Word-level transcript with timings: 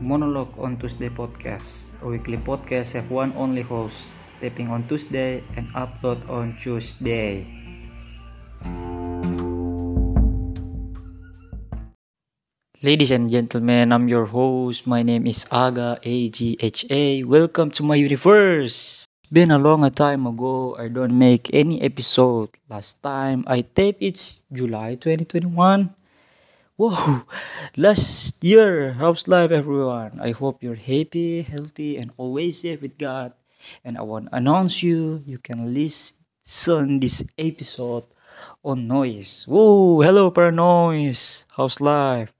Monologue 0.00 0.56
on 0.56 0.80
Tuesday 0.80 1.12
podcast, 1.12 1.84
a 2.00 2.08
weekly 2.08 2.40
podcast 2.40 2.96
have 2.96 3.12
one 3.12 3.36
only 3.36 3.60
host, 3.60 4.08
taping 4.40 4.72
on 4.72 4.88
Tuesday 4.88 5.44
and 5.60 5.68
upload 5.76 6.24
on 6.24 6.56
Tuesday. 6.56 7.44
Ladies 12.80 13.12
and 13.12 13.28
gentlemen, 13.28 13.92
I'm 13.92 14.08
your 14.08 14.24
host. 14.24 14.88
My 14.88 15.04
name 15.04 15.28
is 15.28 15.44
Aga 15.52 16.00
AGHA. 16.00 17.28
Welcome 17.28 17.68
to 17.76 17.84
my 17.84 18.00
universe. 18.00 19.04
Been 19.28 19.52
a 19.52 19.60
long 19.60 19.84
time 19.92 20.24
ago. 20.26 20.80
I 20.80 20.88
don't 20.88 21.12
make 21.12 21.52
any 21.52 21.84
episode. 21.84 22.56
Last 22.72 23.04
time 23.04 23.44
I 23.46 23.60
taped 23.60 24.00
it's 24.00 24.48
July 24.48 24.96
2021. 24.96 25.99
Whoa, 26.80 27.28
last 27.76 28.40
year. 28.40 28.96
How's 28.96 29.28
life, 29.28 29.52
everyone? 29.52 30.16
I 30.16 30.32
hope 30.32 30.64
you're 30.64 30.80
happy, 30.80 31.44
healthy, 31.44 32.00
and 32.00 32.08
always 32.16 32.64
safe 32.64 32.80
with 32.80 32.96
God. 32.96 33.36
And 33.84 34.00
I 34.00 34.02
want 34.08 34.32
to 34.32 34.40
announce 34.40 34.80
you, 34.80 35.20
you 35.28 35.36
can 35.36 35.76
listen 35.76 37.04
this 37.04 37.20
episode 37.36 38.08
on 38.64 38.88
Noise. 38.88 39.44
Whoa, 39.44 40.00
hello, 40.00 40.32
Paranoise. 40.32 41.44
How's 41.52 41.84
life? 41.84 42.32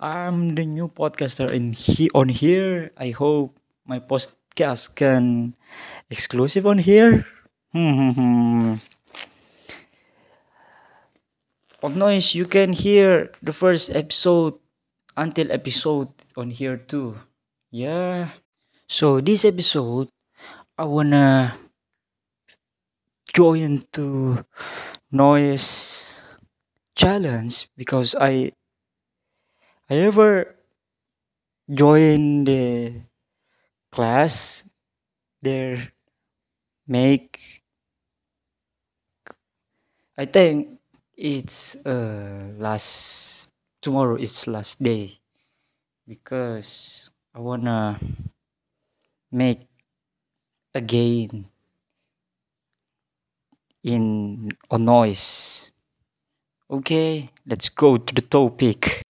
I'm 0.00 0.56
the 0.56 0.64
new 0.64 0.88
podcaster 0.88 1.52
in 1.52 1.76
he 1.76 2.08
on 2.16 2.32
here. 2.32 2.96
I 2.96 3.12
hope 3.12 3.60
my 3.84 4.00
podcast 4.00 4.96
can 4.96 5.52
exclusive 6.08 6.64
on 6.64 6.80
here. 6.80 7.28
Hmm, 7.76 7.92
hmm, 7.92 8.10
hmm. 8.16 8.74
On 11.82 11.94
noise, 11.98 12.34
you 12.34 12.44
can 12.44 12.72
hear 12.72 13.30
the 13.42 13.52
first 13.52 13.90
episode 13.94 14.54
until 15.16 15.50
episode 15.52 16.08
on 16.36 16.50
here 16.50 16.76
too. 16.76 17.16
Yeah. 17.70 18.30
So 18.88 19.20
this 19.20 19.44
episode, 19.44 20.08
I 20.78 20.84
wanna 20.84 21.56
join 23.34 23.82
to 23.92 24.38
noise 25.12 26.14
challenge 26.96 27.68
because 27.76 28.14
I 28.20 28.52
I 29.90 29.94
ever 29.96 30.56
join 31.70 32.44
the 32.44 33.02
class 33.92 34.64
there 35.42 35.92
make 36.88 37.62
I 40.18 40.24
think 40.26 40.77
it's 41.18 41.82
uh 41.82 42.54
last 42.62 43.50
tomorrow 43.82 44.14
is 44.14 44.46
last 44.46 44.78
day 44.78 45.18
because 46.06 47.10
I 47.34 47.42
wanna 47.42 47.98
make 49.34 49.66
again 50.70 51.50
in 53.82 54.46
on 54.70 54.84
noise. 54.86 55.66
Okay, 56.70 57.26
let's 57.50 57.66
go 57.74 57.98
to 57.98 58.10
the 58.14 58.22
topic. 58.22 59.02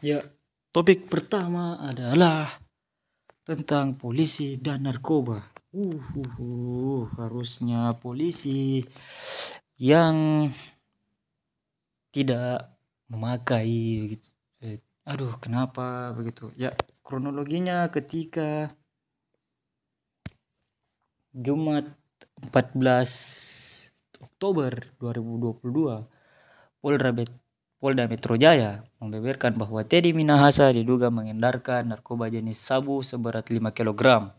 Ya, 0.00 0.24
topik 0.72 1.12
pertama 1.12 1.76
adalah 1.84 2.56
tentang 3.44 4.00
polisi 4.00 4.56
dan 4.56 4.88
narkoba. 4.88 5.52
Uh, 5.72 5.96
uh, 5.96 6.32
uh, 6.40 7.02
harusnya 7.20 7.96
polisi 7.96 8.84
yang 9.82 10.46
tidak 12.14 12.70
memakai 13.10 13.98
begitu. 14.06 14.30
Aduh, 15.02 15.34
kenapa 15.42 16.14
begitu? 16.14 16.54
Ya, 16.54 16.70
kronologinya 17.02 17.90
ketika 17.90 18.70
Jumat 21.34 21.90
14 22.54 23.90
Oktober 24.22 24.86
2022 25.02 26.06
Polda, 26.78 27.10
Polda 27.82 28.04
Metro 28.06 28.38
Jaya 28.38 28.86
membeberkan 29.02 29.58
bahwa 29.58 29.82
Teddy 29.82 30.14
Minahasa 30.14 30.70
diduga 30.70 31.10
mengedarkan 31.10 31.90
narkoba 31.90 32.30
jenis 32.30 32.62
sabu 32.62 33.02
seberat 33.02 33.50
5 33.50 33.74
kg. 33.74 34.30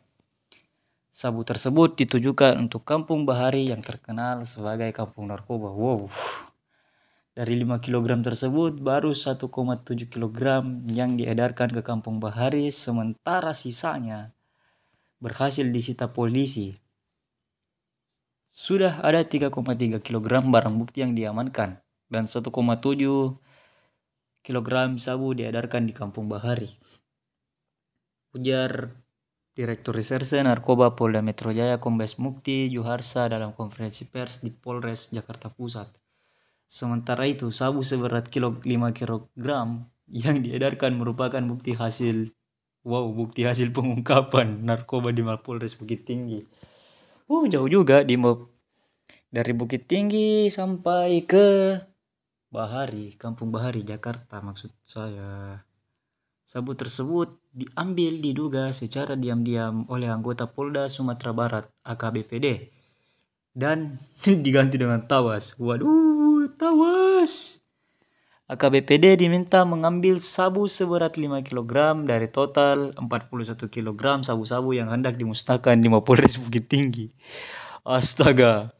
Sabu 1.13 1.45
tersebut 1.45 1.93
ditujukan 1.93 2.57
untuk 2.57 2.89
Kampung 2.89 3.29
Bahari 3.29 3.69
yang 3.69 3.85
terkenal 3.85 4.49
sebagai 4.49 4.89
kampung 4.97 5.29
narkoba. 5.29 5.69
Wow. 5.69 6.09
Dari 7.37 7.53
5 7.61 7.85
kg 7.85 8.17
tersebut 8.25 8.81
baru 8.81 9.13
1,7 9.13 9.45
kg 10.09 10.41
yang 10.89 11.13
diedarkan 11.13 11.69
ke 11.69 11.85
Kampung 11.85 12.17
Bahari 12.17 12.73
sementara 12.73 13.53
sisanya 13.53 14.33
berhasil 15.21 15.69
disita 15.69 16.09
polisi. 16.09 16.73
Sudah 18.49 18.97
ada 19.05 19.21
3,3 19.21 20.01
kg 20.01 20.29
barang 20.49 20.75
bukti 20.81 21.05
yang 21.05 21.13
diamankan 21.13 21.77
dan 22.09 22.25
1,7 22.25 22.49
kg 24.41 24.69
sabu 24.97 25.27
diedarkan 25.37 25.85
di 25.85 25.93
Kampung 25.93 26.25
Bahari. 26.25 26.73
Ujar 28.33 29.02
Direktur 29.53 29.93
Reserse 29.93 30.41
Narkoba 30.41 30.97
Polda 30.97 31.21
Metro 31.21 31.53
Jaya 31.53 31.77
Kombes 31.77 32.17
Mukti 32.17 32.73
Juharsa 32.73 33.29
dalam 33.29 33.53
konferensi 33.53 34.09
pers 34.09 34.41
di 34.41 34.49
Polres 34.49 35.13
Jakarta 35.13 35.53
Pusat. 35.53 35.93
Sementara 36.65 37.29
itu, 37.29 37.53
sabu 37.53 37.85
seberat 37.85 38.33
kilo 38.33 38.57
5 38.57 38.65
kg 38.97 39.13
yang 40.09 40.41
diedarkan 40.41 40.97
merupakan 40.97 41.37
bukti 41.45 41.77
hasil 41.77 42.33
wow, 42.81 43.05
bukti 43.13 43.45
hasil 43.45 43.69
pengungkapan 43.77 44.65
narkoba 44.65 45.13
di 45.13 45.21
Mapolres 45.21 45.77
Bukit 45.77 46.01
Tinggi. 46.01 46.41
Uh, 47.29 47.45
jauh 47.45 47.69
juga 47.69 48.01
di 48.01 48.17
dari 49.29 49.53
Bukit 49.53 49.85
Tinggi 49.85 50.49
sampai 50.49 51.29
ke 51.29 51.77
Bahari, 52.49 53.13
Kampung 53.21 53.53
Bahari, 53.53 53.85
Jakarta 53.85 54.41
maksud 54.41 54.73
saya. 54.81 55.61
Sabu 56.41 56.73
tersebut 56.73 57.42
diambil 57.53 58.17
diduga 58.17 58.73
secara 58.73 59.13
diam-diam 59.13 59.85
oleh 59.85 60.09
anggota 60.09 60.49
Polda 60.49 60.89
Sumatera 60.89 61.31
Barat 61.31 61.65
AKBPD 61.85 62.73
dan 63.53 64.01
diganti 64.45 64.81
dengan 64.81 65.05
tawas. 65.05 65.53
Waduh, 65.61 66.49
tawas. 66.57 67.61
AKBPD 68.43 69.15
diminta 69.23 69.63
mengambil 69.63 70.19
sabu 70.19 70.67
seberat 70.67 71.15
5 71.15 71.47
kg 71.47 72.03
dari 72.03 72.27
total 72.27 72.91
41 72.99 73.55
kg 73.71 74.19
sabu-sabu 74.19 74.75
yang 74.75 74.91
hendak 74.91 75.15
dimusnahkan 75.15 75.79
di 75.79 75.87
Mapolres 75.87 76.35
Bukit 76.41 76.67
Tinggi. 76.67 77.07
Astaga. 77.87 78.75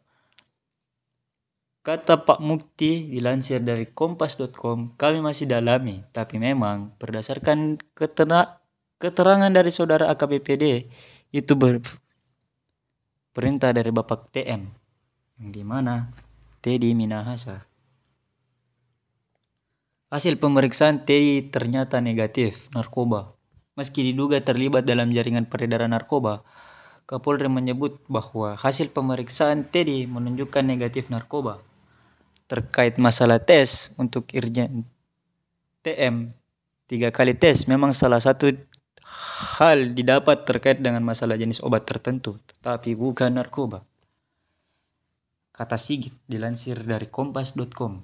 Kata 1.83 2.23
Pak 2.23 2.39
Mukti 2.39 3.11
dilansir 3.11 3.59
dari 3.59 3.91
kompas.com, 3.91 4.95
kami 4.95 5.19
masih 5.19 5.51
dalami, 5.51 5.99
tapi 6.15 6.39
memang 6.39 6.95
berdasarkan 6.95 7.75
ketera 7.91 8.62
keterangan 9.03 9.51
dari 9.51 9.67
saudara 9.67 10.07
AKBPD 10.15 10.87
itu 11.35 11.53
ber 11.59 11.83
perintah 13.35 13.75
dari 13.75 13.91
Bapak 13.91 14.31
TM 14.31 14.63
yang 15.43 15.49
di 15.51 15.59
mana 15.67 16.07
Teddy 16.63 16.95
Minahasa. 16.95 17.67
Hasil 20.07 20.39
pemeriksaan 20.39 21.03
Teddy 21.03 21.51
ternyata 21.51 21.99
negatif 21.99 22.71
narkoba. 22.71 23.35
Meski 23.75 24.07
diduga 24.07 24.39
terlibat 24.39 24.87
dalam 24.87 25.11
jaringan 25.11 25.51
peredaran 25.51 25.91
narkoba, 25.91 26.45
Kapolri 27.03 27.51
menyebut 27.51 27.99
bahwa 28.07 28.55
hasil 28.55 28.95
pemeriksaan 28.95 29.67
Teddy 29.67 30.07
menunjukkan 30.07 30.63
negatif 30.63 31.11
narkoba. 31.11 31.59
Terkait 32.47 32.95
masalah 32.95 33.43
tes 33.43 33.91
untuk 33.99 34.31
Irjen 34.31 34.87
TM, 35.83 36.31
tiga 36.87 37.11
kali 37.11 37.35
tes 37.35 37.67
memang 37.67 37.91
salah 37.91 38.23
satu 38.23 38.55
hal 39.53 39.93
didapat 39.93 40.49
terkait 40.49 40.81
dengan 40.81 41.05
masalah 41.05 41.37
jenis 41.37 41.61
obat 41.61 41.85
tertentu, 41.85 42.41
tetapi 42.49 42.97
bukan 42.97 43.37
narkoba. 43.37 43.85
Kata 45.53 45.77
Sigit 45.77 46.17
dilansir 46.25 46.81
dari 46.81 47.05
kompas.com. 47.05 48.01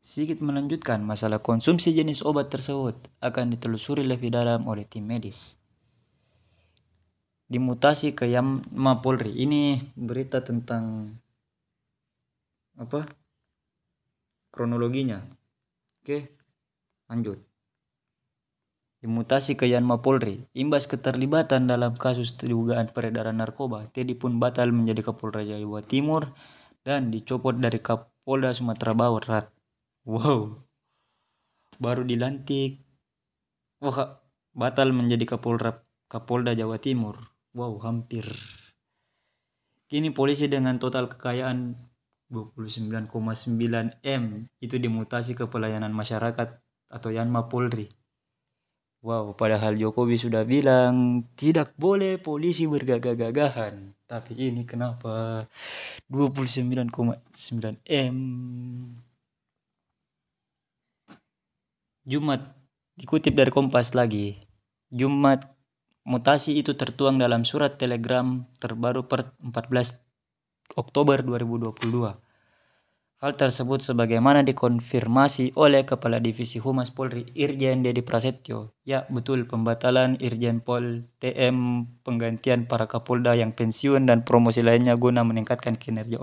Sigit 0.00 0.42
melanjutkan 0.42 1.04
masalah 1.04 1.38
konsumsi 1.38 1.94
jenis 1.94 2.26
obat 2.26 2.50
tersebut 2.50 2.96
akan 3.22 3.54
ditelusuri 3.54 4.02
lebih 4.02 4.34
dalam 4.34 4.66
oleh 4.66 4.82
tim 4.88 5.06
medis. 5.06 5.60
Dimutasi 7.46 8.16
ke 8.16 8.26
Yama 8.26 8.98
Polri. 9.04 9.38
Ini 9.44 9.78
berita 9.94 10.42
tentang 10.42 11.14
apa? 12.80 13.06
Kronologinya. 14.50 15.20
Oke, 16.02 16.34
lanjut. 17.06 17.49
Dimutasi 19.00 19.56
ke 19.56 19.64
Yanma 19.64 20.04
Polri, 20.04 20.44
imbas 20.52 20.84
keterlibatan 20.84 21.64
dalam 21.64 21.96
kasus 21.96 22.36
dugaan 22.36 22.92
peredaran 22.92 23.40
narkoba, 23.40 23.88
Teddy 23.88 24.12
pun 24.12 24.36
batal 24.36 24.76
menjadi 24.76 25.08
Kapolda 25.08 25.40
Jawa 25.40 25.80
Timur 25.80 26.36
dan 26.84 27.08
dicopot 27.08 27.56
dari 27.56 27.80
Kapolda 27.80 28.52
Sumatera 28.52 28.92
Barat. 28.92 29.48
Wow. 30.04 30.60
Baru 31.80 32.04
dilantik 32.04 32.84
wah 33.80 34.20
batal 34.52 34.92
menjadi 34.92 35.24
Kapolda 35.24 35.80
Kapolda 36.04 36.52
Jawa 36.52 36.76
Timur. 36.76 37.16
Wow, 37.56 37.80
hampir. 37.80 38.28
Kini 39.88 40.12
polisi 40.12 40.46
dengan 40.46 40.76
total 40.76 41.08
kekayaan 41.08 41.72
29,9 42.30 43.10
M 44.04 44.22
itu 44.62 44.76
dimutasi 44.76 45.34
ke 45.34 45.48
pelayanan 45.50 45.90
masyarakat 45.90 46.62
atau 46.92 47.10
Yanma 47.10 47.48
Polri. 47.50 47.99
Wow, 49.00 49.32
padahal 49.32 49.80
Jokowi 49.80 50.20
sudah 50.20 50.44
bilang 50.44 51.24
tidak 51.32 51.72
boleh 51.80 52.20
polisi 52.20 52.68
bergagah-gagahan. 52.68 53.96
Tapi 54.04 54.32
ini 54.36 54.68
kenapa 54.68 55.40
29,9 56.12 57.80
M? 57.88 58.16
Jumat 62.04 62.40
dikutip 63.00 63.32
dari 63.32 63.48
Kompas 63.48 63.96
lagi. 63.96 64.36
Jumat 64.92 65.48
Mutasi 66.04 66.56
itu 66.56 66.76
tertuang 66.76 67.20
dalam 67.20 67.44
surat 67.44 67.76
telegram 67.76 68.48
terbaru 68.56 69.04
per 69.04 69.36
14 69.40 70.00
Oktober 70.76 71.20
2022. 71.20 72.29
Hal 73.20 73.36
tersebut 73.36 73.84
sebagaimana 73.84 74.40
dikonfirmasi 74.48 75.52
oleh 75.60 75.84
Kepala 75.84 76.24
Divisi 76.24 76.56
Humas 76.56 76.88
Polri 76.88 77.28
Irjen 77.36 77.84
Dedi 77.84 78.00
Prasetyo. 78.00 78.72
Ya, 78.88 79.04
betul 79.12 79.44
pembatalan 79.44 80.16
Irjen 80.24 80.64
Pol 80.64 81.04
TM 81.20 81.84
penggantian 82.00 82.64
para 82.64 82.88
Kapolda 82.88 83.36
yang 83.36 83.52
pensiun 83.52 84.08
dan 84.08 84.24
promosi 84.24 84.64
lainnya 84.64 84.96
guna 84.96 85.20
meningkatkan 85.20 85.76
kinerja 85.76 86.16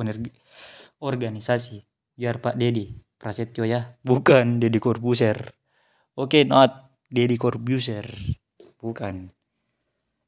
organisasi. 0.98 1.86
Biar 2.18 2.42
Pak 2.42 2.58
Dedi 2.58 2.98
Prasetyo 3.22 3.70
ya, 3.70 3.94
bukan 4.02 4.58
Dedi 4.58 4.82
Corbuzier. 4.82 5.54
Oke, 6.18 6.42
okay, 6.42 6.44
not 6.50 6.90
Dedi 7.14 7.38
Corbuzier. 7.38 8.10
Bukan 8.82 9.38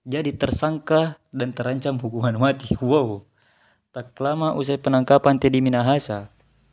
jadi 0.05 0.37
tersangka 0.37 1.17
dan 1.33 1.49
terancam 1.49 1.97
hukuman 1.97 2.37
mati. 2.37 2.77
Wow. 2.77 3.25
Tak 3.89 4.13
lama 4.21 4.53
usai 4.53 4.77
penangkapan 4.77 5.41
Teddy 5.41 5.65
Minahasa, 5.65 6.29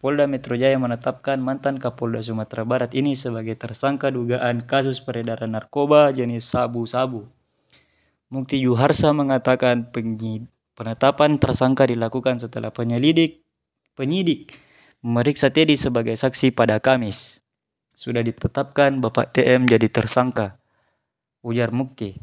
Polda 0.06 0.30
Metro 0.30 0.54
Jaya 0.54 0.78
menetapkan 0.78 1.42
mantan 1.42 1.82
Kapolda 1.82 2.22
Sumatera 2.22 2.62
Barat 2.62 2.94
ini 2.94 3.18
sebagai 3.18 3.58
tersangka 3.58 4.06
dugaan 4.14 4.62
kasus 4.62 5.02
peredaran 5.02 5.50
narkoba 5.50 6.14
jenis 6.14 6.46
sabu-sabu. 6.46 7.26
Mukti 8.30 8.62
Yuharsa 8.62 9.10
mengatakan 9.10 9.90
penetapan 10.78 11.42
tersangka 11.42 11.90
dilakukan 11.90 12.38
setelah 12.38 12.70
penyelidik 12.70 13.42
penyidik 13.98 14.54
memeriksa 15.02 15.50
Teddy 15.50 15.74
sebagai 15.74 16.14
saksi 16.14 16.54
pada 16.54 16.78
Kamis. 16.78 17.42
Sudah 17.98 18.22
ditetapkan 18.22 19.02
Bapak 19.02 19.34
TM 19.34 19.66
jadi 19.66 19.90
tersangka. 19.90 20.62
Ujar 21.42 21.74
Mukti. 21.74 22.14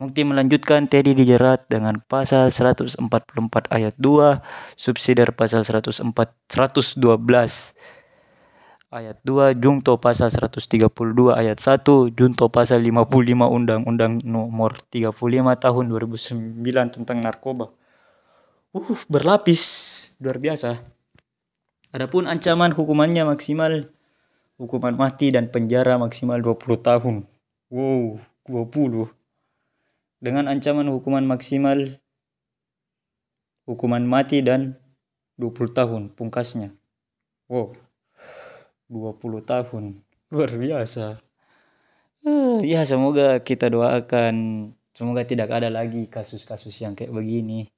Mukti 0.00 0.24
melanjutkan 0.24 0.88
Teddy 0.88 1.12
dijerat 1.12 1.68
dengan 1.68 2.00
pasal 2.00 2.48
144 2.48 3.04
ayat 3.68 3.92
2 4.00 4.40
subsidiar 4.72 5.36
pasal 5.36 5.60
104 5.60 6.08
112 6.48 7.04
ayat 8.88 9.20
2 9.20 9.60
Jungto 9.60 10.00
pasal 10.00 10.32
132 10.32 10.88
ayat 11.36 11.60
1 11.60 12.16
Junto 12.16 12.48
pasal 12.48 12.80
55 12.80 13.12
Undang-Undang 13.44 14.24
nomor 14.24 14.80
35 14.88 15.12
tahun 15.68 15.84
2009 15.92 16.96
tentang 16.96 17.20
narkoba. 17.20 17.68
Uh, 18.72 18.96
berlapis 19.04 19.60
luar 20.16 20.40
biasa. 20.40 20.80
Adapun 21.92 22.24
ancaman 22.24 22.72
hukumannya 22.72 23.28
maksimal 23.28 23.92
hukuman 24.56 24.96
mati 24.96 25.28
dan 25.28 25.52
penjara 25.52 26.00
maksimal 26.00 26.40
20 26.40 26.88
tahun. 26.88 27.28
Wow, 27.68 28.16
20 28.48 29.19
dengan 30.20 30.46
ancaman 30.52 30.86
hukuman 30.92 31.24
maksimal 31.24 31.96
hukuman 33.64 34.04
mati 34.04 34.44
dan 34.44 34.76
20 35.40 35.72
tahun 35.72 36.02
pungkasnya. 36.12 36.76
Wow. 37.48 37.72
20 38.92 39.16
tahun. 39.48 39.84
Luar 40.32 40.52
biasa. 40.52 41.18
Uh, 42.20 42.60
ya 42.60 42.84
semoga 42.84 43.40
kita 43.40 43.72
doakan 43.72 44.36
semoga 44.92 45.24
tidak 45.24 45.48
ada 45.48 45.72
lagi 45.72 46.04
kasus-kasus 46.04 46.76
yang 46.84 46.92
kayak 46.92 47.16
begini. 47.16 47.72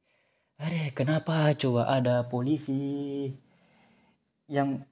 Ada 0.59 0.91
kenapa 0.91 1.55
coba 1.55 1.87
ada 1.87 2.27
polisi 2.27 3.31
yang 4.50 4.83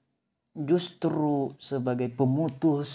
justru 0.55 1.55
sebagai 1.59 2.11
pemutus 2.15 2.91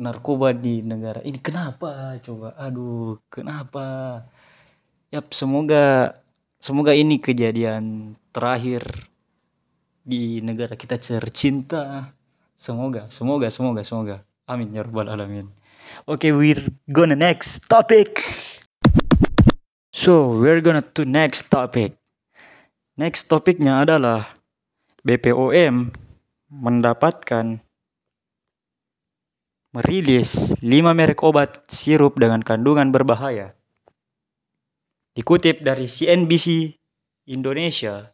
narkoba 0.00 0.56
di 0.56 0.80
negara. 0.80 1.20
Ini 1.20 1.36
kenapa? 1.44 2.16
Coba. 2.24 2.56
Aduh 2.56 3.20
kenapa? 3.28 4.24
Ya 5.12 5.20
semoga 5.28 6.16
semoga 6.56 6.96
ini 6.96 7.20
kejadian 7.20 8.16
terakhir 8.32 8.82
di 10.00 10.40
negara 10.40 10.74
kita 10.74 10.96
tercinta. 10.96 12.16
Semoga 12.56 13.12
semoga 13.12 13.52
semoga 13.52 13.84
semoga. 13.84 14.16
Amin 14.48 14.72
ya 14.72 14.82
rabbal 14.82 15.12
alamin. 15.12 15.52
Oke 16.08 16.28
okay, 16.28 16.32
we're 16.32 16.64
gonna 16.88 17.14
next 17.14 17.68
topic. 17.68 18.24
So 19.92 20.32
we're 20.32 20.64
gonna 20.64 20.82
to 20.96 21.04
next 21.04 21.52
topic. 21.52 22.00
Next 22.96 23.28
topiknya 23.28 23.84
adalah 23.84 24.32
BPOM 25.04 25.88
mendapatkan 26.50 27.62
merilis 29.70 30.58
5 30.58 30.66
merek 30.98 31.22
obat 31.22 31.62
sirup 31.70 32.18
dengan 32.18 32.42
kandungan 32.42 32.90
berbahaya. 32.90 33.54
Dikutip 35.14 35.62
dari 35.62 35.86
CNBC 35.86 36.74
Indonesia, 37.30 38.10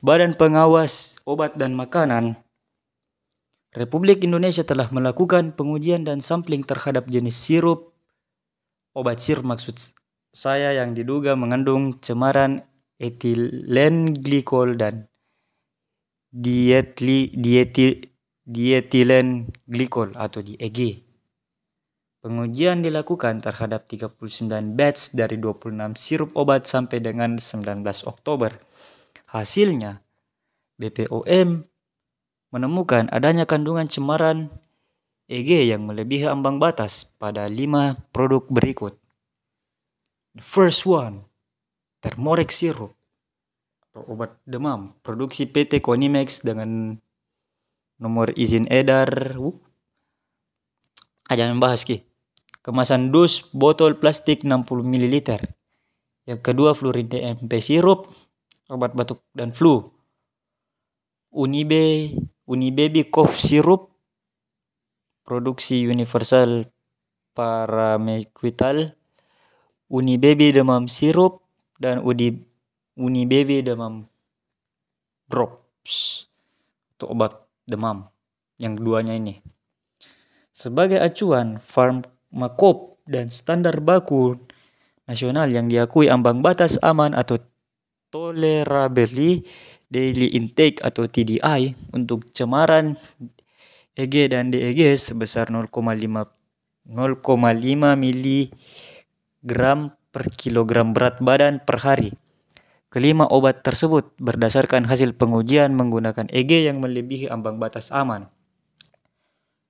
Badan 0.00 0.32
Pengawas 0.36 1.18
Obat 1.26 1.58
dan 1.58 1.74
Makanan 1.74 2.38
Republik 3.76 4.24
Indonesia 4.24 4.64
telah 4.64 4.88
melakukan 4.88 5.52
pengujian 5.52 6.06
dan 6.06 6.24
sampling 6.24 6.64
terhadap 6.64 7.04
jenis 7.10 7.36
sirup 7.36 7.92
obat 8.96 9.20
sirup 9.20 9.44
maksud 9.44 9.76
saya 10.32 10.72
yang 10.76 10.96
diduga 10.96 11.36
mengandung 11.36 11.96
cemaran 12.00 12.64
etilen 12.96 14.16
glikol 14.16 14.76
dan 14.76 15.08
dietli, 16.28 17.32
dieti, 17.32 18.17
dietilen 18.48 19.44
glikol 19.68 20.16
atau 20.16 20.40
DEG. 20.40 21.04
Pengujian 22.24 22.80
dilakukan 22.80 23.44
terhadap 23.44 23.86
39 23.86 24.74
batch 24.74 25.14
dari 25.14 25.36
26 25.36 25.94
sirup 25.94 26.32
obat 26.34 26.64
sampai 26.64 26.98
dengan 26.98 27.36
19 27.36 27.84
Oktober. 28.08 28.56
Hasilnya, 29.30 30.00
BPOM 30.80 31.62
menemukan 32.48 33.12
adanya 33.12 33.44
kandungan 33.44 33.84
cemaran 33.84 34.48
EG 35.28 35.68
yang 35.68 35.84
melebihi 35.84 36.24
ambang 36.24 36.56
batas 36.56 37.04
pada 37.20 37.44
5 37.44 38.00
produk 38.10 38.48
berikut. 38.48 38.96
The 40.32 40.42
first 40.42 40.88
one, 40.88 41.28
Thermorex 42.00 42.56
Syrup 42.56 42.96
atau 43.92 44.02
obat 44.08 44.38
demam, 44.48 44.96
produksi 45.04 45.44
PT 45.44 45.84
Konimex 45.84 46.40
dengan 46.46 46.96
nomor 47.98 48.32
izin 48.34 48.66
edar 48.70 49.10
uh. 49.38 49.54
Ah, 51.28 51.36
jangan 51.36 51.60
bahas 51.60 51.84
ki. 51.84 52.00
Kemasan 52.64 53.12
dus 53.12 53.52
botol 53.52 54.00
plastik 54.00 54.42
60 54.42 54.64
ml 54.86 55.14
yang 56.28 56.44
kedua 56.44 56.76
fluoride 56.76 57.16
DMP 57.16 57.56
sirup 57.56 58.12
obat 58.68 58.92
batuk 58.92 59.24
dan 59.32 59.48
flu. 59.48 59.80
Unibe 61.32 62.12
Unibaby 62.44 63.08
cough 63.08 63.40
sirup. 63.40 63.88
Produksi 65.24 65.84
universal 65.84 66.68
paramequital 67.36 68.96
Unibaby 69.88 70.52
demam 70.52 70.84
sirup 70.84 71.44
dan 71.80 72.04
Udi 72.04 72.36
Unibaby 73.00 73.64
demam 73.64 74.04
drops. 75.32 76.28
Untuk 76.96 77.08
obat 77.08 77.32
demam. 77.68 78.08
Yang 78.56 78.82
keduanya 78.82 79.14
ini. 79.14 79.44
Sebagai 80.50 80.98
acuan, 80.98 81.62
farmakop 81.62 82.98
dan 83.06 83.30
standar 83.30 83.78
baku 83.78 84.34
nasional 85.06 85.48
yang 85.48 85.70
diakui 85.70 86.10
ambang 86.10 86.42
batas 86.42 86.76
aman 86.82 87.14
atau 87.14 87.38
tolerability 88.12 89.44
daily 89.88 90.36
intake 90.36 90.84
atau 90.84 91.08
TDI 91.08 91.72
untuk 91.96 92.28
cemaran 92.32 92.92
EG 93.96 94.32
dan 94.32 94.52
DEG 94.52 94.96
sebesar 95.00 95.48
0,5 95.48 95.70
0,5 95.72 97.24
mg 97.96 99.52
per 100.08 100.24
kilogram 100.36 100.96
berat 100.96 101.20
badan 101.20 101.60
per 101.60 101.76
hari 101.84 102.12
Kelima 102.88 103.28
obat 103.28 103.60
tersebut 103.60 104.16
berdasarkan 104.16 104.88
hasil 104.88 105.12
pengujian 105.12 105.76
menggunakan 105.76 106.24
EG 106.32 106.64
yang 106.64 106.80
melebihi 106.80 107.28
ambang 107.28 107.60
batas 107.60 107.92
aman. 107.92 108.32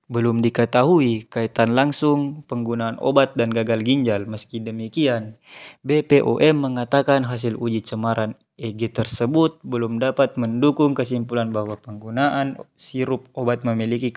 belum 0.09 0.41
diketahui 0.41 1.29
kaitan 1.29 1.77
langsung 1.77 2.41
penggunaan 2.49 2.97
obat 2.97 3.37
dan 3.37 3.53
gagal 3.53 3.85
ginjal. 3.85 4.25
Meski 4.25 4.57
demikian, 4.57 5.37
BPOM 5.85 6.57
mengatakan 6.57 7.29
hasil 7.29 7.53
uji 7.53 7.85
cemaran 7.85 8.33
EG 8.57 8.89
tersebut 8.89 9.61
belum 9.61 10.01
dapat 10.01 10.33
mendukung 10.41 10.97
kesimpulan 10.97 11.53
bahwa 11.53 11.77
penggunaan 11.77 12.57
sirup 12.73 13.29
obat 13.37 13.61
memiliki 13.61 14.09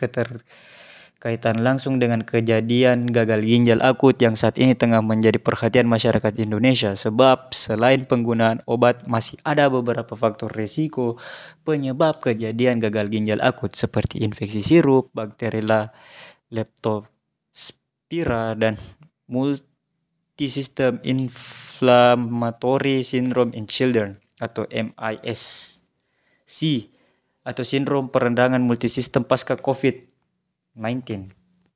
keterkaitan 1.23 1.63
langsung 1.63 2.03
dengan 2.03 2.27
kejadian 2.27 3.07
gagal 3.07 3.47
ginjal 3.47 3.79
akut 3.79 4.19
yang 4.19 4.35
saat 4.35 4.59
ini 4.59 4.75
tengah 4.75 5.07
menjadi 5.07 5.39
perhatian 5.39 5.87
masyarakat 5.87 6.35
Indonesia. 6.43 6.99
Sebab 6.99 7.55
selain 7.55 8.11
penggunaan 8.11 8.59
obat 8.67 9.07
masih 9.07 9.39
ada 9.47 9.71
beberapa 9.71 10.19
faktor 10.19 10.51
risiko 10.51 11.23
penyebab 11.63 12.19
kejadian 12.19 12.83
gagal 12.83 13.07
ginjal 13.07 13.39
akut 13.39 13.71
seperti 13.71 14.27
infeksi 14.27 14.67
sirup, 14.67 15.15
bakteri 15.15 15.63
leptospira, 16.51 18.59
dan 18.59 18.75
multisystem 19.31 20.99
inflammatory 21.07 23.07
syndrome 23.07 23.55
in 23.55 23.71
children 23.71 24.19
atau 24.43 24.67
MISC 24.67 25.87
atau 27.47 27.63
sindrom 27.63 28.11
perendangan 28.11 28.59
multisistem 28.59 29.23
pasca 29.23 29.55
COVID-19 29.55 30.12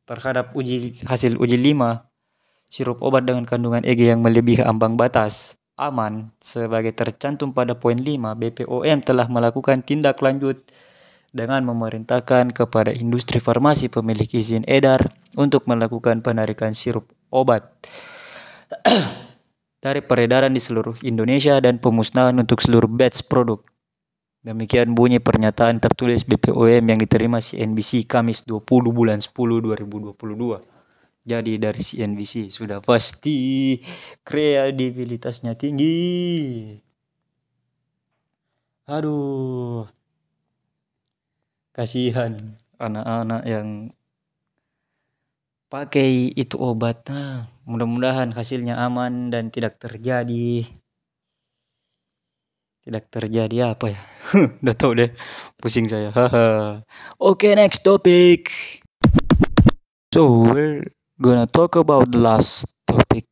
terhadap 0.07 0.55
uji 0.55 1.03
hasil 1.05 1.37
uji 1.37 1.59
5 1.75 2.07
sirup 2.71 3.03
obat 3.03 3.26
dengan 3.26 3.45
kandungan 3.45 3.83
EG 3.83 4.11
yang 4.11 4.23
melebihi 4.23 4.62
ambang 4.62 4.97
batas 4.97 5.61
aman 5.76 6.33
sebagai 6.41 6.97
tercantum 6.97 7.53
pada 7.53 7.76
poin 7.76 8.00
5 8.00 8.17
BPOM 8.17 8.99
telah 9.05 9.29
melakukan 9.29 9.85
tindak 9.85 10.25
lanjut 10.25 10.65
dengan 11.37 11.61
memerintahkan 11.69 12.57
kepada 12.57 12.97
industri 12.97 13.45
farmasi 13.45 13.93
pemilik 13.93 14.26
izin 14.26 14.65
edar 14.65 15.12
untuk 15.37 15.69
melakukan 15.69 16.25
penarikan 16.25 16.73
sirup 16.73 17.05
obat 17.29 17.69
dari 19.85 20.00
peredaran 20.00 20.50
di 20.50 20.59
seluruh 20.59 20.97
Indonesia 21.05 21.61
dan 21.61 21.79
pemusnahan 21.79 22.35
untuk 22.41 22.59
seluruh 22.65 22.88
batch 22.88 23.29
produk. 23.29 23.62
Demikian 24.47 24.95
bunyi 24.95 25.19
pernyataan 25.19 25.83
tertulis 25.83 26.23
BPOM 26.23 26.87
yang 26.87 27.03
diterima 27.03 27.43
CNBC 27.43 28.07
Kamis 28.07 28.47
20 28.47 28.62
bulan 28.95 29.19
10 29.19 29.35
2022. 29.35 30.15
Jadi 31.26 31.53
dari 31.59 31.83
CNBC 31.83 32.55
sudah 32.55 32.79
pasti 32.79 33.75
kredibilitasnya 34.23 35.59
tinggi. 35.59 35.99
Aduh. 38.87 39.83
Kasihan 41.75 42.38
anak-anak 42.79 43.43
yang 43.50 43.91
pakai 45.67 46.31
itu 46.38 46.55
obatnya. 46.55 47.50
Mudah-mudahan 47.67 48.31
hasilnya 48.31 48.79
aman 48.79 49.35
dan 49.35 49.50
tidak 49.50 49.83
terjadi 49.83 50.71
tidak 52.87 53.11
terjadi 53.11 53.75
apa 53.75 53.99
ya? 53.99 54.00
Udah 54.62 54.76
tahu 54.78 54.93
deh. 54.95 55.11
Pusing 55.59 55.90
saya. 55.90 56.14
Oke, 57.19 57.50
okay, 57.50 57.52
next 57.59 57.83
topic. 57.83 58.47
So, 60.14 60.47
we're 60.47 60.87
gonna 61.19 61.50
talk 61.50 61.75
about 61.75 62.14
the 62.14 62.23
last 62.23 62.71
topic. 62.87 63.26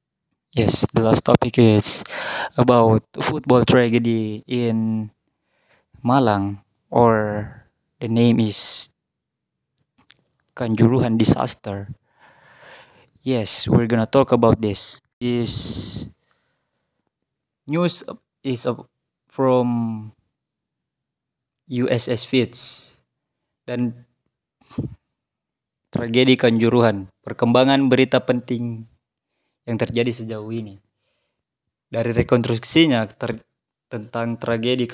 Yes, 0.59 0.91
the 0.91 1.07
last 1.07 1.23
topic 1.23 1.55
is 1.55 2.03
about 2.59 3.07
football 3.23 3.63
tragedy 3.63 4.43
in 4.51 5.11
Malang 6.03 6.67
or 6.91 7.47
the 8.03 8.11
name 8.11 8.43
is 8.43 8.91
Kanjuruhan 10.55 11.19
disaster. 11.19 11.95
Yes, 13.23 13.67
we're 13.67 13.91
gonna 13.91 14.07
talk 14.07 14.31
about 14.31 14.63
this. 14.63 15.03
This 15.19 16.11
news 17.67 18.07
is 18.43 18.67
from 19.35 19.67
USS 21.67 22.31
Fitz 22.31 22.61
dan 23.67 24.07
tragedi 25.91 26.39
Kanjuruhan. 26.39 27.11
Perkembangan 27.27 27.91
berita 27.91 28.23
penting 28.23 28.87
yang 29.67 29.75
terjadi 29.75 30.15
sejauh 30.15 30.55
ini. 30.55 30.79
Dari 31.91 32.15
rekonstruksinya 32.15 33.11
ter 33.11 33.35
tentang 33.91 34.39
tragedi 34.39 34.87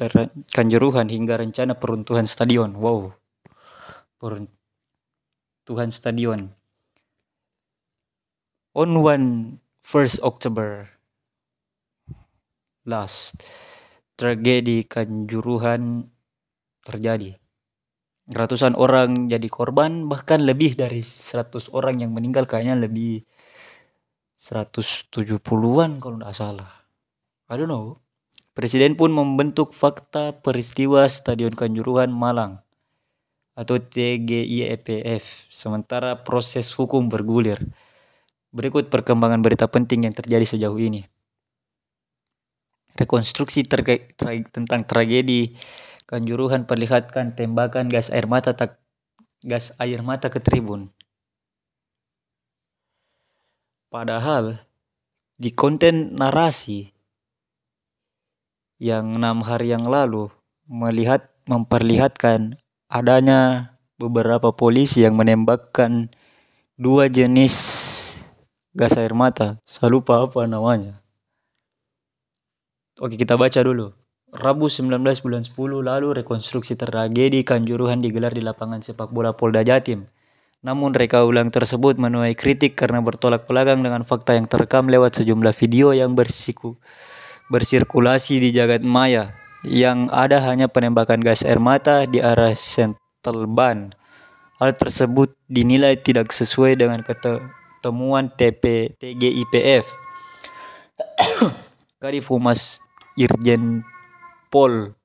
Kanjuruhan 0.48 1.12
hingga 1.12 1.36
rencana 1.36 1.76
peruntuhan 1.76 2.24
stadion. 2.24 2.72
Wow. 2.80 3.12
Peruntuhan 4.16 5.92
stadion 5.92 6.56
on 8.70 9.02
one 9.02 9.58
first 9.82 10.22
October 10.22 10.86
last 12.86 13.42
tragedi 14.20 14.84
Kanjuruhan 14.84 16.04
terjadi. 16.84 17.40
Ratusan 18.28 18.76
orang 18.76 19.32
jadi 19.32 19.48
korban, 19.48 20.04
bahkan 20.12 20.44
lebih 20.44 20.76
dari 20.76 21.00
100 21.00 21.72
orang 21.72 22.04
yang 22.04 22.12
meninggal 22.12 22.44
kayaknya 22.44 22.76
lebih 22.84 23.24
170-an 24.36 26.04
kalau 26.04 26.20
tidak 26.20 26.36
salah. 26.36 26.70
I 27.48 27.56
don't 27.56 27.72
know. 27.72 28.04
Presiden 28.52 28.92
pun 28.92 29.08
membentuk 29.08 29.72
fakta 29.72 30.36
peristiwa 30.36 31.08
Stadion 31.08 31.56
Kanjuruhan 31.56 32.12
Malang 32.12 32.60
atau 33.56 33.80
TGIEPF 33.80 35.48
sementara 35.48 36.20
proses 36.22 36.68
hukum 36.76 37.08
bergulir. 37.08 37.56
Berikut 38.52 38.92
perkembangan 38.92 39.40
berita 39.40 39.64
penting 39.64 40.04
yang 40.06 40.14
terjadi 40.14 40.44
sejauh 40.44 40.76
ini. 40.76 41.08
Rekonstruksi 43.00 43.64
terkait 43.64 44.12
tra 44.20 44.36
tentang 44.52 44.84
tragedi 44.84 45.56
Kanjuruhan 46.10 46.66
perlihatkan 46.66 47.38
tembakan 47.38 47.86
gas 47.86 48.10
air 48.10 48.26
mata 48.26 48.50
tak 48.50 48.82
gas 49.46 49.78
air 49.78 50.02
mata 50.02 50.26
ke 50.26 50.42
tribun. 50.42 50.90
Padahal 53.94 54.58
di 55.38 55.54
konten 55.54 56.18
narasi 56.18 56.90
yang 58.82 59.14
enam 59.14 59.46
hari 59.46 59.70
yang 59.70 59.86
lalu 59.86 60.34
melihat 60.66 61.30
memperlihatkan 61.46 62.58
adanya 62.90 63.78
beberapa 63.94 64.50
polisi 64.50 65.06
yang 65.06 65.14
menembakkan 65.14 66.10
dua 66.74 67.06
jenis 67.06 67.54
gas 68.74 68.98
air 68.98 69.14
mata. 69.14 69.62
Saya 69.62 69.94
lupa 69.94 70.26
apa 70.26 70.42
namanya. 70.50 70.98
Oke 73.00 73.16
kita 73.16 73.40
baca 73.40 73.64
dulu. 73.64 73.96
Rabu 74.28 74.68
19 74.68 75.00
bulan 75.00 75.40
10 75.40 75.56
lalu 75.80 76.08
rekonstruksi 76.20 76.76
tragedi 76.76 77.48
Kanjuruhan 77.48 78.04
digelar 78.04 78.36
di 78.36 78.44
lapangan 78.44 78.84
sepak 78.84 79.08
bola 79.08 79.32
Polda 79.32 79.64
Jatim. 79.64 80.04
Namun 80.60 80.92
reka 80.92 81.24
ulang 81.24 81.48
tersebut 81.48 81.96
menuai 81.96 82.36
kritik 82.36 82.76
karena 82.76 83.00
bertolak 83.00 83.48
belakang 83.48 83.80
dengan 83.80 84.04
fakta 84.04 84.36
yang 84.36 84.44
terekam 84.44 84.92
lewat 84.92 85.16
sejumlah 85.16 85.56
video 85.56 85.96
yang 85.96 86.12
bersiku, 86.12 86.76
bersirkulasi 87.48 88.36
di 88.36 88.52
jagat 88.52 88.84
maya 88.84 89.32
yang 89.64 90.12
ada 90.12 90.44
hanya 90.44 90.68
penembakan 90.68 91.24
gas 91.24 91.40
air 91.40 91.56
mata 91.56 92.04
di 92.04 92.20
arah 92.20 92.52
Sentel 92.52 93.48
Ban. 93.48 93.96
Hal 94.60 94.76
tersebut 94.76 95.32
dinilai 95.48 95.96
tidak 95.96 96.36
sesuai 96.36 96.76
dengan 96.76 97.00
kata 97.00 97.40
temuan 97.80 98.28
TP 98.28 98.92
TGIPF. 99.00 99.88
Kadif 102.04 102.28
Humas 102.28 102.89
Irjen 103.20 103.84
Pol 104.48 104.96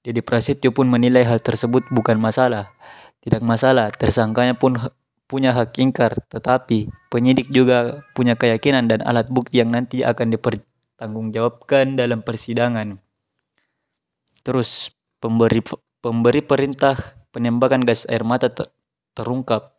Dedi 0.00 0.24
Prasetyo 0.24 0.72
pun 0.72 0.88
menilai 0.88 1.28
hal 1.28 1.44
tersebut 1.44 1.84
bukan 1.92 2.16
masalah. 2.16 2.72
Tidak 3.20 3.44
masalah, 3.44 3.92
tersangkanya 3.92 4.56
pun 4.56 4.80
punya 5.28 5.52
hak 5.52 5.76
ingkar, 5.76 6.16
tetapi 6.32 6.88
penyidik 7.12 7.52
juga 7.52 8.00
punya 8.16 8.32
keyakinan 8.32 8.88
dan 8.88 9.04
alat 9.04 9.28
bukti 9.28 9.60
yang 9.60 9.68
nanti 9.68 10.00
akan 10.00 10.32
dipertanggungjawabkan 10.32 12.00
dalam 12.00 12.24
persidangan. 12.24 12.96
Terus 14.40 14.88
pemberi 15.20 15.60
pemberi 16.00 16.40
perintah 16.40 16.96
penembakan 17.28 17.84
gas 17.84 18.08
air 18.08 18.24
mata 18.24 18.48
terungkap. 19.12 19.76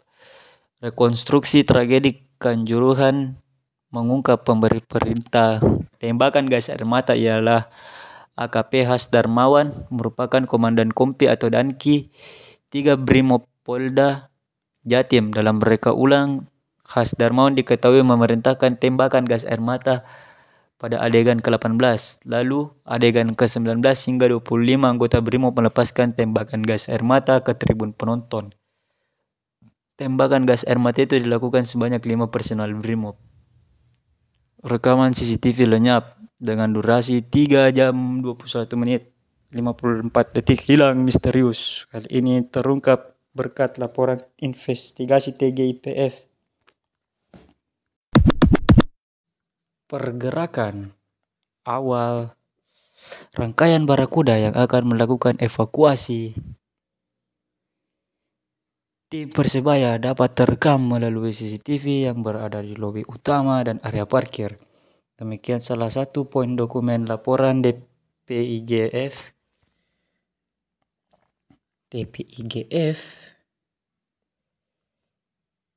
Rekonstruksi 0.85 1.65
tragedi 1.65 2.29
Kanjuruhan 2.41 3.40
mengungkap 3.91 4.47
pemberi 4.47 4.79
perintah 4.79 5.59
tembakan 5.99 6.47
gas 6.47 6.71
air 6.71 6.87
mata 6.87 7.11
ialah 7.11 7.67
AKP 8.39 8.87
Has 8.87 9.11
Darmawan 9.11 9.69
merupakan 9.91 10.47
komandan 10.47 10.95
kompi 10.95 11.27
atau 11.27 11.51
Danki 11.51 12.07
3 12.71 12.95
Brimob 12.95 13.45
Polda 13.67 14.31
Jatim. 14.87 15.35
Dalam 15.35 15.59
mereka 15.59 15.91
ulang, 15.91 16.47
Has 16.87 17.13
Darmawan 17.19 17.53
diketahui 17.59 18.01
memerintahkan 18.01 18.79
tembakan 18.79 19.27
gas 19.27 19.43
air 19.43 19.59
mata 19.59 20.07
pada 20.79 21.03
adegan 21.03 21.43
ke-18. 21.43 22.25
Lalu 22.25 22.71
adegan 22.87 23.35
ke-19 23.35 23.83
hingga 23.83 24.25
25 24.31 24.47
anggota 24.81 25.19
Brimob 25.19 25.53
melepaskan 25.53 26.15
tembakan 26.15 26.63
gas 26.63 26.87
air 26.87 27.03
mata 27.03 27.43
ke 27.43 27.53
tribun 27.53 27.93
penonton. 27.93 28.49
tembakan 30.01 30.49
gas 30.49 30.65
air 30.65 30.81
mata 30.81 31.05
itu 31.05 31.13
dilakukan 31.21 31.61
sebanyak 31.61 32.01
lima 32.09 32.33
personal 32.33 32.73
BRIMOB. 32.73 33.30
Rekaman 34.61 35.09
CCTV 35.09 35.65
lenyap 35.65 36.21
dengan 36.37 36.69
durasi 36.69 37.25
3 37.25 37.73
jam 37.73 38.21
21 38.21 38.69
menit 38.77 39.09
54 39.49 40.37
detik 40.37 40.61
hilang 40.69 41.01
misterius. 41.01 41.89
Kali 41.89 42.05
ini 42.13 42.45
terungkap 42.45 43.17
berkat 43.33 43.81
laporan 43.81 44.21
investigasi 44.37 45.33
TGIPF. 45.33 46.13
Pergerakan 49.89 50.93
awal 51.65 52.37
rangkaian 53.33 53.89
barakuda 53.89 54.37
yang 54.37 54.53
akan 54.53 54.93
melakukan 54.93 55.41
evakuasi 55.41 56.37
Tim 59.11 59.27
Persebaya 59.27 59.99
dapat 59.99 60.39
terekam 60.39 60.87
melalui 60.87 61.35
CCTV 61.35 62.07
yang 62.07 62.23
berada 62.23 62.63
di 62.63 62.79
lobi 62.79 63.03
utama 63.03 63.59
dan 63.59 63.75
area 63.83 64.07
parkir. 64.07 64.55
Demikian 65.19 65.59
salah 65.59 65.91
satu 65.91 66.31
poin 66.31 66.55
dokumen 66.55 67.03
laporan 67.03 67.59
DPIGF 67.59 69.35
DPIGF 71.91 72.99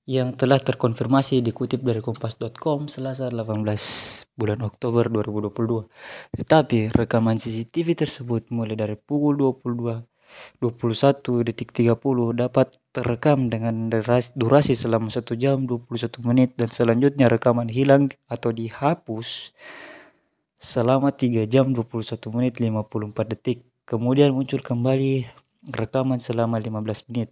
yang 0.06 0.38
telah 0.38 0.62
terkonfirmasi 0.62 1.42
dikutip 1.42 1.82
dari 1.82 1.98
kompas.com 1.98 2.86
selasa 2.86 3.34
18 3.34 4.38
bulan 4.38 4.62
Oktober 4.62 5.10
2022. 5.10 6.38
Tetapi 6.38 6.94
rekaman 6.94 7.34
CCTV 7.34 7.98
tersebut 7.98 8.54
mulai 8.54 8.78
dari 8.78 8.94
pukul 8.94 9.58
22 9.58 10.13
21 10.62 11.44
detik 11.44 11.74
30 11.74 11.98
dapat 12.32 12.78
terekam 12.94 13.52
dengan 13.52 13.90
durasi 14.34 14.74
selama 14.78 15.10
1 15.10 15.24
jam 15.36 15.66
21 15.66 15.90
menit 16.24 16.54
dan 16.54 16.70
selanjutnya 16.70 17.26
rekaman 17.26 17.68
hilang 17.68 18.10
atau 18.30 18.54
dihapus 18.54 19.52
selama 20.54 21.12
3 21.12 21.44
jam 21.50 21.74
21 21.74 22.34
menit 22.34 22.62
54 22.62 23.32
detik. 23.36 23.68
Kemudian 23.84 24.32
muncul 24.32 24.64
kembali 24.64 25.28
rekaman 25.68 26.16
selama 26.16 26.56
15 26.56 27.12
menit. 27.12 27.28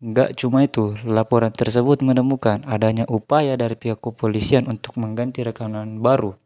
Enggak 0.00 0.36
cuma 0.36 0.64
itu, 0.64 0.96
laporan 1.04 1.52
tersebut 1.52 2.04
menemukan 2.04 2.64
adanya 2.68 3.08
upaya 3.08 3.56
dari 3.56 3.76
pihak 3.76 4.00
kepolisian 4.00 4.68
untuk 4.68 4.96
mengganti 5.00 5.40
rekaman 5.44 6.00
baru 6.00 6.36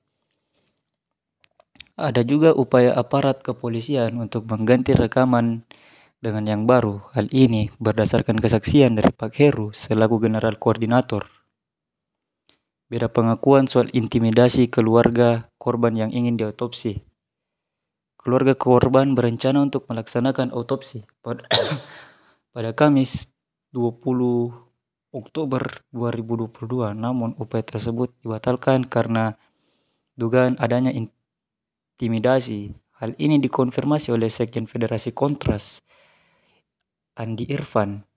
ada 2.00 2.24
juga 2.24 2.56
upaya 2.56 2.96
aparat 2.96 3.44
kepolisian 3.44 4.16
untuk 4.16 4.48
mengganti 4.48 4.96
rekaman 4.96 5.68
dengan 6.20 6.44
yang 6.48 6.62
baru. 6.64 7.04
Hal 7.12 7.28
ini 7.32 7.68
berdasarkan 7.76 8.40
kesaksian 8.40 8.96
dari 8.96 9.12
Pak 9.12 9.36
Heru 9.36 9.72
selaku 9.76 10.20
General 10.24 10.56
Koordinator. 10.56 11.28
Beda 12.90 13.06
pengakuan 13.06 13.70
soal 13.70 13.86
intimidasi 13.94 14.66
keluarga 14.66 15.46
korban 15.60 15.94
yang 15.94 16.10
ingin 16.10 16.34
diotopsi. 16.34 17.04
Keluarga 18.18 18.58
korban 18.58 19.16
berencana 19.16 19.62
untuk 19.62 19.88
melaksanakan 19.88 20.52
otopsi 20.52 21.06
pada, 21.22 21.46
pada 22.54 22.74
Kamis 22.74 23.32
20 23.72 25.14
Oktober 25.14 25.62
2022. 25.94 26.98
Namun 26.98 27.38
upaya 27.38 27.62
tersebut 27.62 28.10
dibatalkan 28.20 28.84
karena 28.84 29.38
dugaan 30.18 30.58
adanya 30.58 30.90
intimidasi. 32.00 32.72
Hal 32.96 33.12
ini 33.20 33.36
dikonfirmasi 33.36 34.08
oleh 34.16 34.32
Sekjen 34.32 34.64
Federasi 34.64 35.12
Kontras, 35.12 35.84
Andi 37.12 37.44
Irfan. 37.52 38.08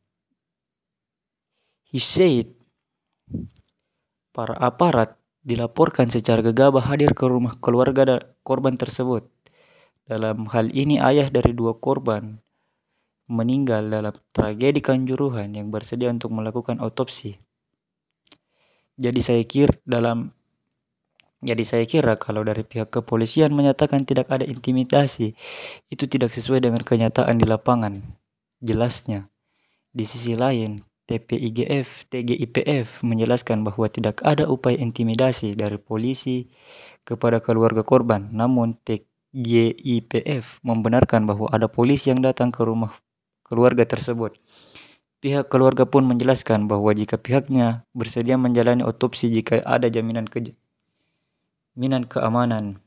He 1.91 1.99
said, 1.99 2.55
para 4.31 4.55
aparat 4.55 5.19
dilaporkan 5.43 6.07
secara 6.07 6.39
gegabah 6.39 6.87
hadir 6.87 7.11
ke 7.11 7.27
rumah 7.27 7.59
keluarga 7.59 8.23
korban 8.47 8.79
tersebut. 8.79 9.27
Dalam 10.07 10.47
hal 10.51 10.71
ini 10.71 11.03
ayah 11.03 11.27
dari 11.27 11.51
dua 11.51 11.75
korban 11.75 12.39
meninggal 13.27 13.87
dalam 13.87 14.15
tragedi 14.35 14.83
Kanjuruhan 14.83 15.55
yang 15.55 15.71
bersedia 15.71 16.11
untuk 16.11 16.31
melakukan 16.35 16.79
otopsi. 16.79 17.35
Jadi 18.99 19.19
saya 19.23 19.43
kira 19.47 19.75
dalam 19.87 20.35
jadi 21.43 21.63
saya 21.67 21.85
kira 21.85 22.15
kalau 22.15 22.41
dari 22.47 22.63
pihak 22.63 22.87
kepolisian 22.87 23.51
menyatakan 23.51 24.07
tidak 24.07 24.31
ada 24.31 24.47
intimidasi, 24.47 25.35
itu 25.91 26.03
tidak 26.07 26.31
sesuai 26.31 26.63
dengan 26.63 26.79
kenyataan 26.79 27.35
di 27.35 27.45
lapangan. 27.45 27.99
Jelasnya. 28.63 29.27
Di 29.91 30.07
sisi 30.07 30.39
lain, 30.39 30.79
TPIGF, 31.03 32.07
TGIPF 32.07 33.03
menjelaskan 33.03 33.67
bahwa 33.67 33.91
tidak 33.91 34.23
ada 34.23 34.47
upaya 34.47 34.79
intimidasi 34.79 35.51
dari 35.51 35.75
polisi 35.75 36.47
kepada 37.03 37.43
keluarga 37.43 37.83
korban. 37.83 38.31
Namun 38.31 38.79
TGIPF 38.87 40.63
membenarkan 40.63 41.27
bahwa 41.27 41.51
ada 41.51 41.67
polisi 41.67 42.07
yang 42.07 42.23
datang 42.23 42.55
ke 42.55 42.63
rumah 42.63 42.95
keluarga 43.43 43.83
tersebut. 43.83 44.39
Pihak 45.19 45.51
keluarga 45.51 45.83
pun 45.87 46.07
menjelaskan 46.07 46.67
bahwa 46.71 46.91
jika 46.91 47.19
pihaknya 47.19 47.87
bersedia 47.95 48.35
menjalani 48.35 48.83
otopsi 48.83 49.31
jika 49.31 49.59
ada 49.63 49.87
jaminan 49.87 50.27
ke 50.27 50.39
Minan 51.73 52.05
Keamanan 52.05 52.77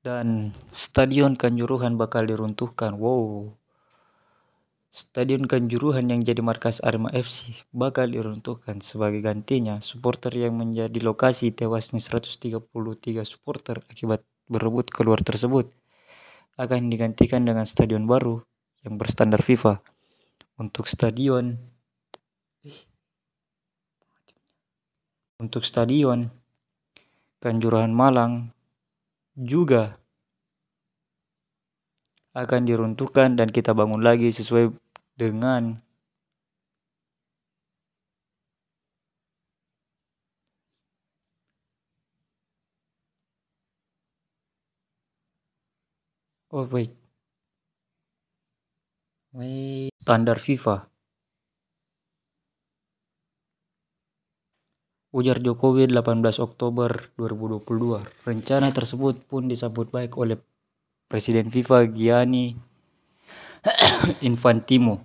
dan 0.00 0.56
Stadion 0.72 1.36
Kanjuruhan 1.36 2.00
bakal 2.00 2.24
diruntuhkan. 2.24 2.96
Wow. 2.96 3.52
Stadion 4.88 5.44
Kanjuruhan 5.44 6.08
yang 6.08 6.24
jadi 6.24 6.40
markas 6.40 6.80
Arema 6.80 7.12
FC 7.12 7.52
bakal 7.68 8.08
diruntuhkan 8.08 8.80
sebagai 8.80 9.20
gantinya 9.20 9.84
supporter 9.84 10.32
yang 10.32 10.56
menjadi 10.56 10.96
lokasi 11.04 11.52
tewasnya 11.52 12.00
133 12.00 12.64
supporter 13.28 13.84
akibat 13.84 14.24
berebut 14.48 14.88
keluar 14.88 15.20
tersebut 15.20 15.68
akan 16.56 16.88
digantikan 16.88 17.44
dengan 17.44 17.68
stadion 17.68 18.08
baru 18.08 18.40
yang 18.88 18.96
berstandar 18.96 19.44
FIFA. 19.44 19.84
Untuk 20.56 20.88
stadion 20.88 21.60
untuk 25.38 25.62
stadion 25.62 26.37
Kanjuruhan 27.38 27.94
Malang 27.94 28.50
juga 29.38 30.02
akan 32.36 32.60
diruntuhkan 32.68 33.34
dan 33.38 33.48
kita 33.50 33.72
bangun 33.78 34.02
lagi 34.04 34.28
sesuai 34.34 34.74
dengan 35.16 35.78
Oh 46.50 46.64
wait. 46.70 46.92
Wait, 49.32 49.92
standar 50.04 50.36
FIFA. 50.38 50.88
Ujar 55.18 55.42
Jokowi 55.42 55.90
18 55.90 56.38
Oktober 56.38 57.10
2022. 57.18 57.66
Rencana 58.22 58.70
tersebut 58.70 59.18
pun 59.26 59.50
disambut 59.50 59.90
baik 59.90 60.14
oleh 60.14 60.38
Presiden 61.10 61.50
FIFA 61.50 61.90
Gianni 61.90 62.54
Infantino. 64.30 65.02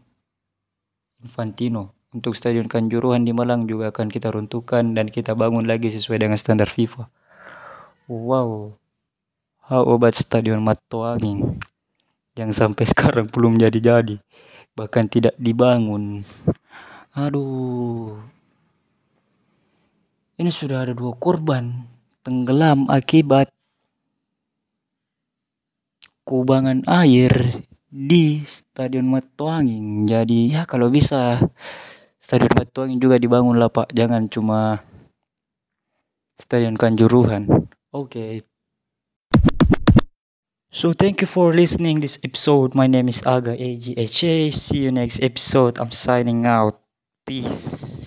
Infantino. 1.18 1.98
Untuk 2.14 2.38
Stadion 2.38 2.70
Kanjuruhan 2.70 3.26
di 3.26 3.34
Malang 3.34 3.66
juga 3.66 3.90
akan 3.90 4.14
kita 4.14 4.30
runtuhkan 4.30 4.94
dan 4.94 5.10
kita 5.10 5.34
bangun 5.34 5.66
lagi 5.66 5.90
sesuai 5.90 6.22
dengan 6.22 6.38
standar 6.38 6.70
FIFA. 6.70 7.10
Wow. 8.06 8.78
How 9.66 9.82
about 9.82 10.14
Stadion 10.14 10.62
Matoanging 10.62 11.58
yang 12.38 12.54
sampai 12.54 12.86
sekarang 12.94 13.34
belum 13.34 13.58
jadi-jadi, 13.58 14.22
bahkan 14.78 15.10
tidak 15.10 15.34
dibangun. 15.42 16.22
Aduh, 17.18 18.22
ini 20.38 20.50
sudah 20.50 20.88
ada 20.88 20.94
dua 20.98 21.14
korban 21.18 21.86
tenggelam 22.26 22.90
akibat 22.90 23.52
kubangan 26.24 26.82
air 26.88 27.62
di 27.94 28.42
Stadion 28.42 29.06
Matuanging. 29.12 30.10
Jadi 30.10 30.58
ya 30.58 30.66
kalau 30.66 30.90
bisa 30.90 31.38
Stadion 32.18 32.56
Matuanging 32.58 32.98
juga 32.98 33.22
dibangun 33.22 33.62
lah 33.62 33.70
Pak. 33.70 33.94
Jangan 33.94 34.26
cuma 34.32 34.82
Stadion 36.40 36.74
Kanjuruhan. 36.74 37.70
Oke. 37.94 38.10
Okay. 38.10 38.34
So 40.74 40.90
thank 40.90 41.22
you 41.22 41.30
for 41.30 41.54
listening 41.54 42.02
this 42.02 42.18
episode. 42.26 42.74
My 42.74 42.90
name 42.90 43.06
is 43.06 43.22
Aga 43.30 43.54
AGHA. 43.54 44.50
See 44.50 44.90
you 44.90 44.92
next 44.92 45.22
episode. 45.22 45.78
I'm 45.78 45.94
signing 45.94 46.50
out. 46.50 46.82
Peace. 47.30 48.04